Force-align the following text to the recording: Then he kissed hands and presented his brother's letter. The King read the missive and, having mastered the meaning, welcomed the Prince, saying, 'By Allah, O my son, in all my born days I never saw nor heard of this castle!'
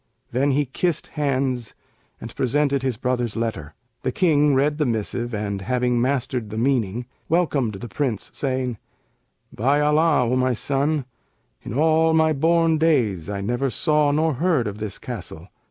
Then 0.31 0.49
he 0.53 0.65
kissed 0.65 1.09
hands 1.09 1.75
and 2.19 2.35
presented 2.35 2.81
his 2.81 2.97
brother's 2.97 3.35
letter. 3.35 3.75
The 4.01 4.11
King 4.11 4.55
read 4.55 4.79
the 4.79 4.85
missive 4.87 5.31
and, 5.31 5.61
having 5.61 6.01
mastered 6.01 6.49
the 6.49 6.57
meaning, 6.57 7.05
welcomed 7.29 7.75
the 7.75 7.87
Prince, 7.87 8.31
saying, 8.33 8.79
'By 9.53 9.79
Allah, 9.79 10.23
O 10.25 10.35
my 10.35 10.53
son, 10.53 11.05
in 11.61 11.75
all 11.75 12.13
my 12.15 12.33
born 12.33 12.79
days 12.79 13.29
I 13.29 13.41
never 13.41 13.69
saw 13.69 14.09
nor 14.09 14.33
heard 14.33 14.65
of 14.67 14.79
this 14.79 14.97
castle!' 14.97 15.49